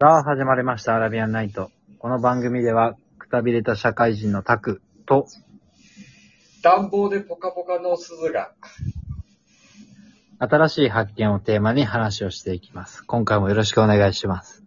[0.00, 1.72] さあ、始まりました、アラビアンナイト。
[1.98, 5.26] この番組では、くたびれた社会人のタクと、
[6.62, 8.52] 暖房でポカポカの鈴が。
[10.38, 13.02] 新しい発見をテーマに話をしていきます。
[13.06, 14.62] 今回もよろしくお願いします。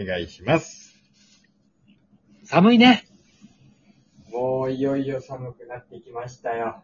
[0.00, 0.94] お願いします。
[2.44, 3.06] 寒いね
[4.32, 6.82] もういよいよ寒くなってきましたよ。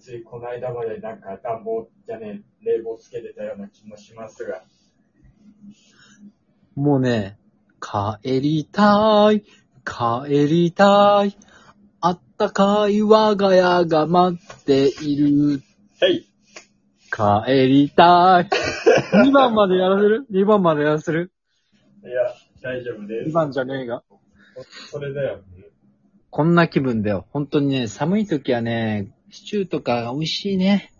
[0.00, 4.64] ついこの間までなんか暖房じゃねえ、冷房つけてたような気もしますが。
[6.78, 7.36] もうね、
[7.80, 9.40] 帰りたい、
[9.84, 11.36] 帰りたい、
[12.00, 15.60] あったかい我が家が待っている、
[16.00, 16.24] はい。
[17.10, 18.48] 帰りたい。
[19.26, 21.32] 2番までやらせる ?2 番までやらせる？
[22.04, 22.12] いや、
[22.62, 24.04] 大丈夫で ?2 番じゃねえが。
[24.62, 24.90] す。
[24.90, 25.40] それだよ。
[26.30, 27.26] こんな気分だよ。
[27.32, 30.92] 本当にね、寒い時はね、シチューとか美味しいね。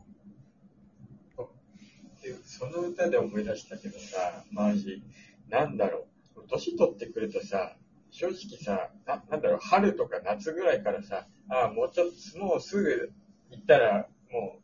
[2.23, 5.03] でその歌で思い出したけどさ、マジ、
[5.48, 6.43] なんだろう。
[6.48, 7.77] 年取ってくるとさ、
[8.11, 13.12] 正直さ、ななんだろう、春とか夏ぐらいからさ、ああ、もうちょっと、もうすぐ
[13.50, 14.61] 行ったら、も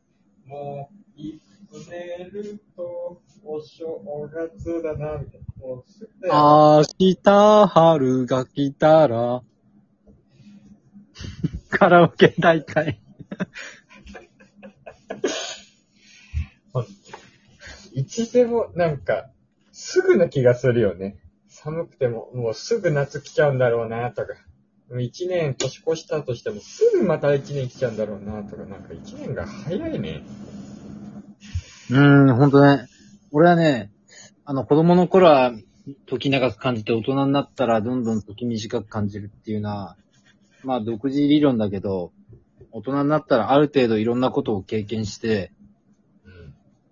[0.46, 4.00] う、もう、いつ寝ると、お正
[4.32, 5.66] 月だな、みたいな。
[5.66, 6.34] もうすぐだよ。
[6.34, 6.82] 明
[7.22, 9.42] 日春が来たら、
[11.70, 13.00] カラオケ大会。
[17.92, 19.30] いつでも、なんか、
[19.74, 21.16] すぐな気がするよね。
[21.48, 24.34] 寒くても、もうすぐ夏来ちゃうんだろうな、とか。
[25.00, 30.22] 一年年越したとしても、すぐまた一年来ちゃうんだろうな、とか、なんか一年が早いね。
[31.90, 32.86] うーん、ほんとね。
[33.32, 33.90] 俺はね、
[34.44, 35.52] あの、子供の頃は、
[36.06, 39.96] 時長く感じて、大人になったらどんどん時短く感じるっていうのは、
[40.62, 42.12] まあ、独自理論だけど、
[42.70, 45.50] 大人になったらある程度いろんなことを経験して、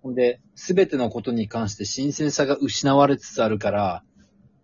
[0.03, 4.03] ほんで、すべてのことに関して新鮮さが失われつつあるから、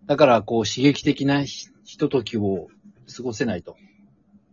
[0.06, 2.68] だから、こう、刺激的なひひとときを
[3.14, 3.76] 過ごせないと。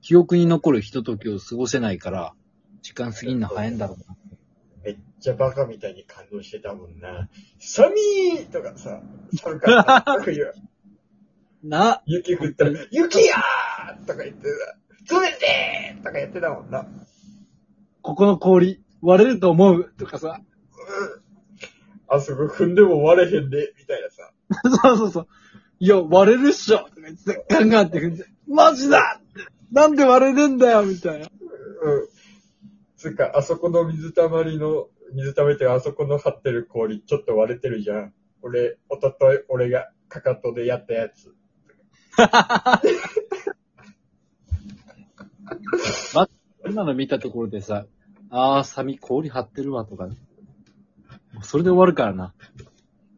[0.01, 2.33] 記憶に残るひとときを過ごせないから、
[2.83, 4.15] 時間過ぎんの早いんだろうな。
[4.83, 7.29] めっちゃバカみたいに感動してたもんな。
[7.57, 7.95] 寒
[8.39, 9.01] いとかさ、
[9.33, 10.21] 寒かった。
[10.21, 10.53] 冬。
[11.63, 14.47] な、雪降ったら、雪やーとか言って
[15.07, 16.87] さ、冷てーとか言ってたもんな。
[18.03, 19.91] ここの氷、割れると思う？
[19.97, 20.41] とかさ。
[22.07, 24.31] あそこ踏んでも割れへんで、みたいなさ。
[24.83, 25.27] そうそうそう。
[25.79, 29.21] いや、割れるっしょとか言って、ガンガンって踏んで、マジだ
[29.71, 31.27] なんで割れるんだよみたいな。
[31.27, 32.07] うん。
[32.95, 38.13] つうか、あそこの水たまりの、水たまりってあそこの張ってる氷、ちょっと割れてるじゃん。
[38.41, 41.33] 俺、おととい、俺がかかとでやったやつ。
[46.67, 47.85] 今の見たところでさ、
[48.29, 50.09] あー、サミ氷張ってるわとか、
[51.35, 52.33] もうそれで終わるからな。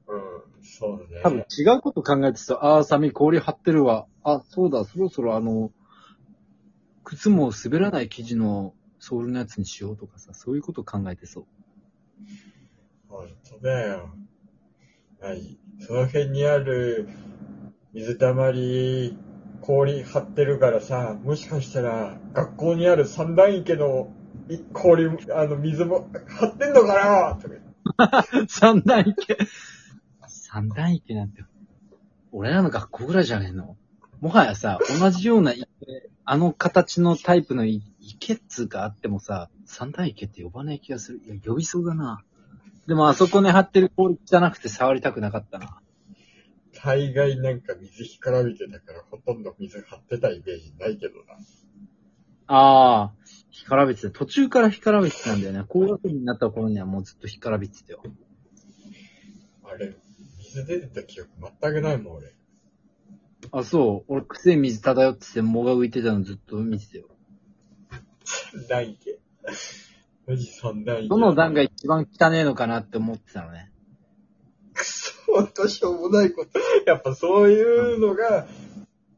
[0.07, 1.21] うん、そうね。
[1.23, 4.07] 多分違うこと考えてさ、あー、サミ氷張ってるわ。
[4.23, 5.71] あ、そうだ、そろそろあの、
[7.03, 11.45] 靴も滑らない生地のソールのやつにしようとかさ、そういうこと考えてそう。
[13.07, 14.09] 本当だよ。
[15.21, 15.57] はい。
[15.79, 17.07] その辺にある
[17.93, 19.17] 水たまり、
[19.61, 24.13] 氷張ってるからさ、もしかしたら学校にある三段池の
[24.49, 27.55] い氷、あの水も張ってんのかなとか
[28.47, 29.37] 三段池。
[30.27, 31.43] 三段池なんて、
[32.31, 33.77] 俺らの学校ぐらいじゃねえの？
[34.19, 35.67] もはやさ、同じような池、
[36.25, 41.21] あの形のタイプのい池っつうかあってもさ、三段池って呼ばない気がする。
[41.25, 42.23] いや、呼びそうだな。
[42.87, 45.81] でもあそこに張ってる氷汚くて触りたくなかったな。
[46.83, 51.33] 大概なんか水干からびてたからほとんど水張ってたイメージないけどな。
[52.47, 53.13] ああ、
[53.63, 55.63] 干からびてて、途中から干からびてたんだよね。
[55.67, 58.03] 高学年になった頃にはもうずっと干からびてたよ。
[59.63, 59.95] あれ、
[60.39, 61.29] 水出てた記憶
[61.61, 62.33] 全くないもん俺。
[63.51, 64.13] あ、そう。
[64.13, 67.07] 俺、くせえ水漂ってて、藻が浮いてたのずっと見てたよ。
[68.23, 69.19] 三段池。
[70.27, 71.07] マジ三段池。
[71.07, 73.71] どの段が一番汚えのかなって思ってたのね。
[74.73, 76.59] くそ、しょうもないこと。
[76.85, 78.47] やっぱそういうのが、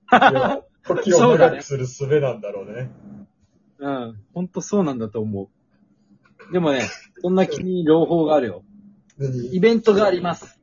[0.31, 2.89] いや時を長くする術なんだろうね。
[3.79, 4.19] うん。
[4.33, 5.49] ほんとそうなんだと思
[6.49, 6.53] う。
[6.53, 6.89] でもね、
[7.21, 8.63] そんな君に朗報があるよ。
[9.19, 10.59] イ何ベントがあります。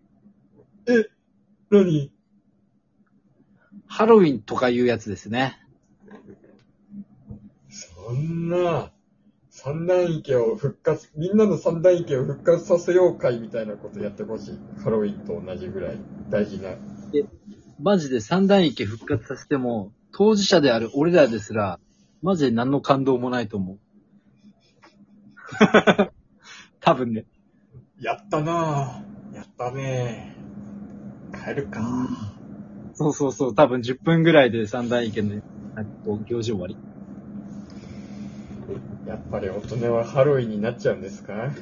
[1.71, 2.13] 何？
[3.87, 5.59] ハロウィンとかいうやつですね。
[7.69, 8.93] そんな、
[9.51, 14.59] 三段池を復活、みんなの三段池を復活させよう会みたいなことやってほしい。
[14.83, 15.99] ハロウィンと同じぐらい
[16.29, 16.71] 大事な。
[17.81, 21.79] マジで三段池復活させても、当事者である俺らですら、
[22.27, 23.79] マジで何の感動もないと思う。
[26.81, 27.25] 多分ね。
[28.01, 29.37] やったなぁ。
[29.37, 30.35] やったね
[31.33, 31.81] 帰るか。
[32.95, 35.41] そうそうそう、多分10分ぐらいで三大池の、
[35.77, 36.77] なんかこう、行事終わり。
[39.07, 41.53] やっぱり大人はハロウィンになっちゃうんですか？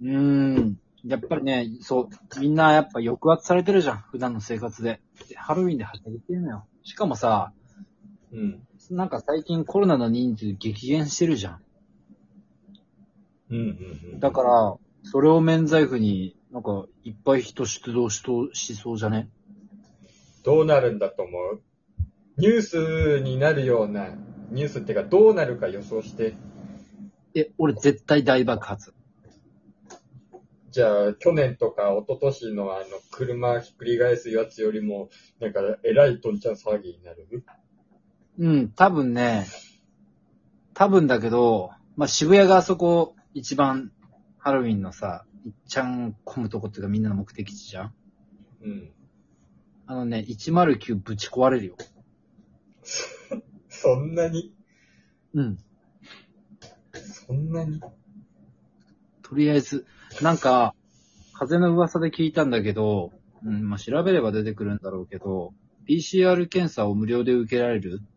[0.00, 0.78] うーん。
[1.04, 5.00] やっぱりね、そう、みんなやっぱ抑圧されてるじゃん、普段の生活で。
[5.28, 6.66] でハロウィンで働いてるのよ。
[6.82, 7.52] しかもさ、
[8.32, 8.66] うん。
[8.90, 11.60] なんか最近コロナの人数激減してるじゃん。
[13.50, 14.20] うんうんうん。
[14.20, 19.28] だから、それを免罪符に、なんか、いっぱい人出動しとしそうじゃね？
[20.44, 21.62] どうなるんだと思う？
[22.38, 24.08] ニュースになるような、
[24.50, 26.34] ニュースっていうかどうなるか予想して。
[27.34, 28.94] え、俺絶対大爆発。
[30.70, 35.08] じゃあ、去年とか一昨年のあの、車ひっくり返すやつよりも、
[35.40, 37.26] なんか、えらいとんちゃん騒ぎになる？
[38.38, 39.46] うん、多分ね、
[40.74, 43.92] 多分だけど、まあ、渋谷があそこ、一番、
[44.38, 47.94] ハロウィンのさ、いっちゃん混むとこっていうかみんなの目的地じゃん？
[48.62, 48.90] うん。
[49.86, 51.76] あのね、109ぶち壊れるよ。
[53.68, 54.52] そんなに？
[55.34, 55.58] うん。
[56.92, 57.80] そんなに？
[59.22, 59.86] とりあえず、
[60.20, 60.74] なんか、
[61.32, 63.12] 風の噂で聞いたんだけど、
[63.44, 65.54] うん、まあ、調べれば出てくるんだろうけど、
[65.88, 67.94] PCR 検査を無料で受けられる？
[67.94, 68.08] うん。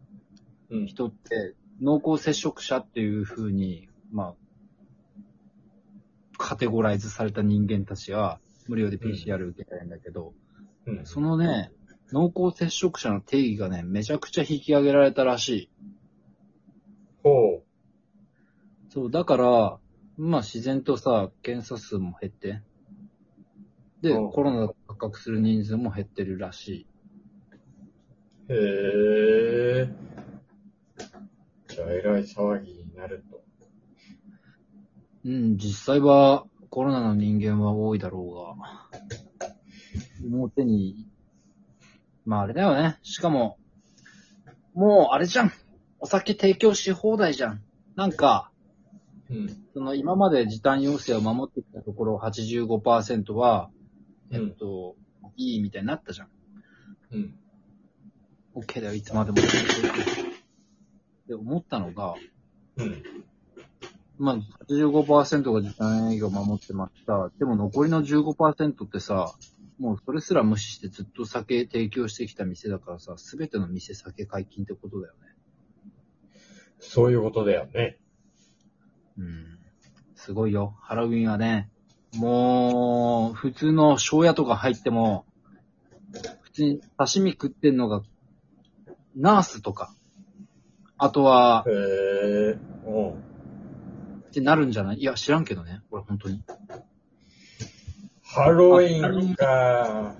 [0.69, 4.36] 人って、濃厚接触者っていう風に、まあ、
[6.38, 10.33] カテゴライズされた人間たちは、無料で PCR 受けられるんだけど、
[10.86, 11.06] うん。
[11.06, 11.71] そのね、
[12.12, 15.69] 濃厚接触者の定義がね、めちゃくちゃ引き上げられたらしい。
[17.24, 17.63] ほ
[18.89, 19.80] そう、だから、
[20.18, 22.62] まあ自然とさ、検査数も減って、
[24.01, 26.88] で、うんコロナが発覚する人数も減ってるらしい。
[28.48, 28.54] う。
[28.54, 29.89] へえ。
[31.88, 33.44] えらい騒ぎになると。
[35.26, 38.90] うん、実際はコロナの人間は多いだろうが、
[40.24, 41.08] 表に、
[42.26, 43.00] まああれだよね。
[43.02, 43.58] しかも、
[44.74, 45.52] もうあれじゃん。
[46.00, 47.62] お酒提供し放題じゃん。
[47.96, 48.52] なんか、
[49.30, 49.50] うん。
[49.74, 53.70] その今まで時短要請を守ってきたところ85%は、
[54.32, 54.52] えっうん。
[54.52, 54.96] と、
[55.36, 56.30] いいみたいになったじゃん。
[57.12, 57.36] うん。
[58.56, 59.38] OK だよ、いつまでも。
[61.30, 62.16] って思ったのが、
[62.78, 63.04] うん。
[64.18, 64.38] まあ、
[64.68, 67.30] 85%が時短営業を守ってました。
[67.38, 69.31] でも残りの15%ってさ、
[69.78, 75.20] もうそれすら無視してずっと酒提供してきた店だからさ、すべての店酒解禁ってことだよね。
[76.80, 78.00] そういうことだよね。
[79.18, 79.60] うん。
[80.16, 80.75] すごいよ。
[80.82, 81.70] ハロウィンはね、
[82.16, 85.25] もう、普通の庄屋とか入っても、
[86.42, 88.02] 普通に刺身食ってんのが、
[89.16, 89.94] ナースとか、
[91.01, 92.57] あとは、へえ。
[92.86, 93.10] うん。
[93.12, 93.16] っ
[94.31, 94.98] てなるんじゃない？
[94.98, 95.81] いや、知らんけどね。
[95.92, 96.44] 俺本当に。
[98.22, 100.13] ハロウィンか。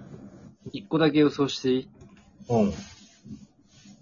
[0.72, 1.90] 一個だけ予想していい？
[2.48, 2.74] うん。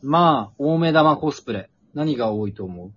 [0.03, 1.71] まあ、大目玉コスプレ。
[1.95, 2.91] 何が多いと思う？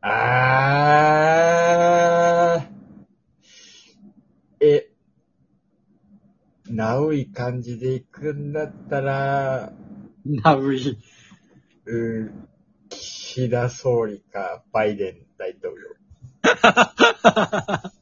[0.00, 4.64] あー。
[4.64, 4.90] え、
[6.70, 9.72] なおい感じで行くんだったら、
[10.24, 10.98] ナウイ。
[11.88, 12.30] うー
[12.90, 15.96] 岸田総理か、バイデン大統領。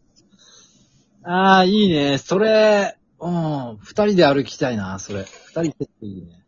[1.23, 2.19] ああ、いいね。
[2.19, 5.21] それ、うん、二人で歩きたいな、それ。
[5.21, 6.45] 二人っていいね。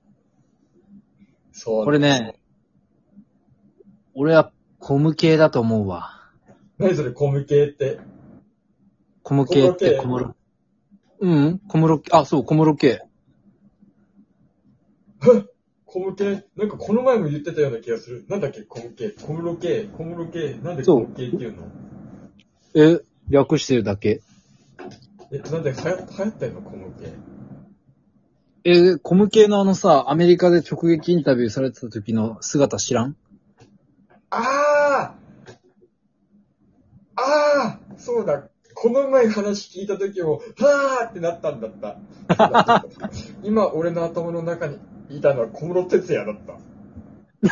[1.53, 1.85] そう。
[1.85, 2.41] これね。
[4.15, 6.31] 俺は、コム系だと思うわ。
[6.79, 8.01] 何それ、コム系って？
[9.23, 10.35] コム系って小室小室。
[11.21, 13.03] うん、小室、あ、そう、小室系。
[15.91, 18.27] コム系なんかこの前も言ってたような気がする。
[18.29, 19.09] なんだっけ、コム系。
[19.11, 19.89] 小室系。
[19.97, 20.59] 小室系。
[20.63, 21.63] なんでそうコム系っていうの？
[22.75, 24.21] え、略してるだけ。
[25.33, 27.13] え、なんで流行流行ってんの、コム系。
[28.65, 33.17] え、コム系のあのさ、アメリカで直撃インタビューされてた時の姿知らん？
[34.29, 35.53] あー
[37.17, 38.49] あーそうだ。
[38.75, 41.97] この前話聞いた時も、はーってなったんだった。
[43.43, 44.79] 今、俺の頭の中に
[45.11, 46.59] いたのは小室哲也だった。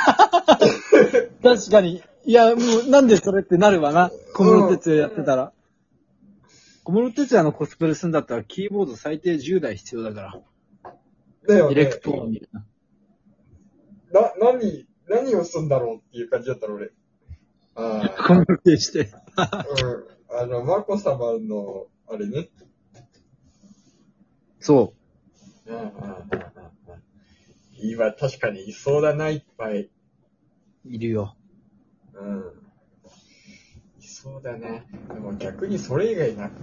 [1.42, 2.02] 確かに。
[2.24, 4.10] いや、もう、なんでそれってなるわな。
[4.34, 5.52] 小室哲也やってたら。
[6.82, 10.40] 小室哲也のコスプレするんだったら、キーボード最低10台必要だから。
[11.46, 11.74] だよね。
[11.74, 12.66] ディレクトーンみたいな。
[14.20, 16.90] な、何、何をすんだろうっていう感じだったの、俺。
[17.76, 19.10] あ小室系して。
[19.36, 19.64] あ、
[20.30, 20.38] うん。
[20.38, 22.48] あの、マコ様の、あれね。
[24.60, 24.94] そ
[25.66, 25.92] ううん
[27.82, 29.80] 今、確かにいそうだな、いっぱい。
[29.82, 29.90] う。
[30.84, 31.36] いるよ。
[32.14, 32.52] うん。
[34.00, 34.58] いそうだな。
[35.14, 36.54] でも逆にそれ以外なく、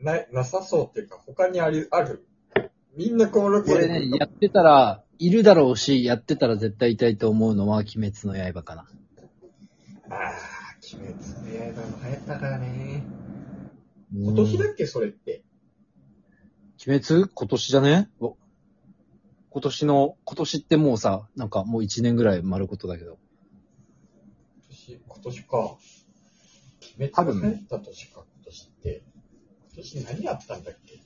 [0.00, 2.26] な、なさそうっていうか、他にあり、ある？
[2.96, 8.82] みんな小室これね、やってたら、いるだろうし、やってたら絶対痛いと思うのは、鬼滅の刃かな。
[8.82, 10.32] ああ、
[10.94, 13.04] 鬼滅の刃も流行ったからね。
[14.12, 15.42] 今今年だっけ、それって？
[16.86, 17.30] 鬼滅？
[17.32, 18.10] 今年じゃね？
[18.20, 18.36] お
[19.52, 23.18] 今年の、今年ってもうさ、なんかもう一年ぐらい丸ことだけど。
[24.56, 25.76] 今年、今年か。
[26.98, 29.02] 鬼多分滅が流行った年か、今年って。
[29.74, 31.02] 今年何やったんだっけ？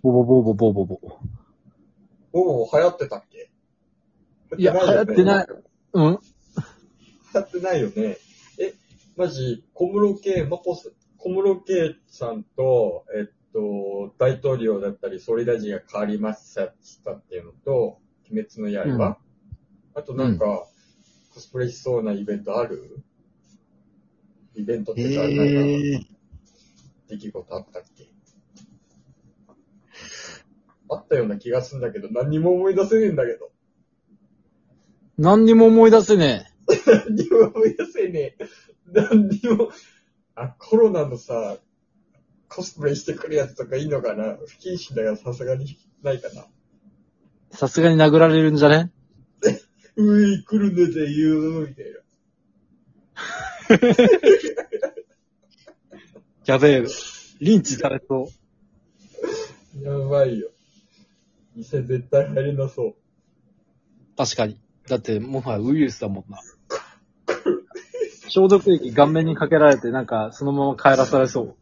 [0.00, 1.18] ボボボボボボボ。
[2.32, 3.50] おお、流行ってたっけ？
[4.56, 5.46] いや、流行ってない。
[5.94, 6.18] うん
[7.34, 8.18] 流行ってないよね。
[8.60, 8.74] え、
[9.16, 17.98] マジ、小室圭、マポス、小室圭さんと、えっと、大統領だったり、総理大臣が変わりましたっていうのと、
[18.30, 19.16] 鬼滅の刃、うん
[19.94, 20.66] あとなんか、
[21.34, 23.02] コスプレしそうなイベントある？
[24.54, 26.00] イベントってか、なんか、え
[27.08, 28.08] 出来事あったっけ？
[30.88, 33.50] あったような気がするんだけど、何にも思い出せねえんだけど。
[35.18, 36.50] 何にも思い出せね
[37.06, 38.46] 何にも思い出せねえ。
[38.86, 39.70] 何にも。
[40.34, 41.58] あ、コロナのさ、
[42.54, 44.36] コスプレしてくるやつとかいいのかな？
[44.36, 46.42] 不謹慎だからさすがにないかな。
[46.42, 46.44] え。
[47.56, 48.90] さすがに殴られるんじゃね？
[49.96, 52.00] うい、来るんでて言う、みたいな。
[56.46, 56.84] やべえ。
[57.40, 58.28] リンチされそ
[59.80, 59.82] う。
[59.82, 60.50] やばいよ。
[61.54, 62.94] 店絶対入れなそう。
[64.16, 64.60] 確かに。
[64.88, 66.40] だって、もはやウイルスだもんな。
[68.28, 71.56] 消毒液顔面にかけられて、なんか、そのまま帰らされそう。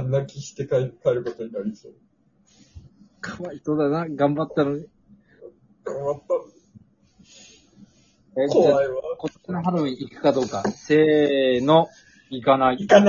[0.00, 1.92] 半泣きして帰帰ることになりそう。
[3.20, 4.06] かわいそうだな。
[4.08, 4.86] 頑張ったのに。
[5.84, 6.22] 頑張っ
[8.36, 8.54] えた。
[8.54, 9.02] 怖いわ。
[9.18, 10.62] 今年のハロウィン行くかどうか。
[10.70, 11.88] せーの、
[12.30, 12.76] 行かない。
[12.78, 13.04] 行かない。